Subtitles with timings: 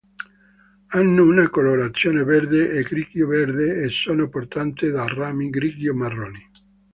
[0.87, 6.41] Hanno una colorazione verde o grigio-verde e sono portate da rami grigio-marroni.